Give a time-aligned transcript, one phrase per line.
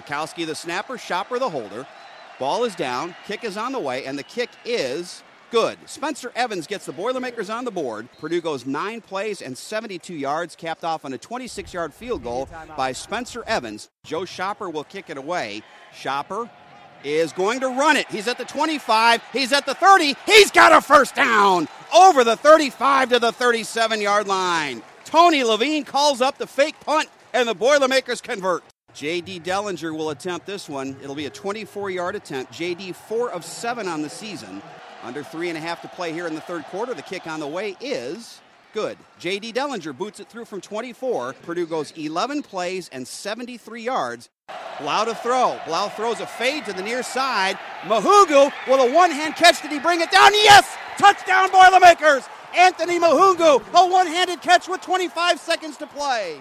[0.00, 1.86] Mikowski the snapper, Schopper the holder.
[2.38, 5.78] Ball is down, kick is on the way, and the kick is good.
[5.86, 8.08] Spencer Evans gets the Boilermakers on the board.
[8.18, 12.48] Purdue goes nine plays and 72 yards, capped off on a 26 yard field goal
[12.76, 13.90] by Spencer Evans.
[14.04, 15.62] Joe Schopper will kick it away.
[15.94, 16.48] Schopper
[17.04, 18.06] is going to run it.
[18.10, 22.36] He's at the 25, he's at the 30, he's got a first down over the
[22.36, 24.82] 35 to the 37 yard line.
[25.04, 28.62] Tony Levine calls up the fake punt, and the Boilermakers convert.
[28.94, 29.40] J.D.
[29.40, 30.96] Dellinger will attempt this one.
[31.02, 32.52] It'll be a 24 yard attempt.
[32.52, 32.92] J.D.
[32.92, 34.62] four of seven on the season.
[35.02, 36.92] Under three and a half to play here in the third quarter.
[36.92, 38.40] The kick on the way is
[38.74, 38.98] good.
[39.18, 39.52] J.D.
[39.52, 41.34] Dellinger boots it through from 24.
[41.42, 44.28] Purdue goes 11 plays and 73 yards.
[44.80, 45.58] Blough to throw.
[45.66, 47.58] Blough throws a fade to the near side.
[47.82, 49.62] Mahoungou with a one hand catch.
[49.62, 50.32] Did he bring it down?
[50.34, 50.76] Yes!
[50.98, 52.24] Touchdown, Boilermakers!
[52.56, 56.40] Anthony Mahoungou, a one handed catch with 25 seconds to play.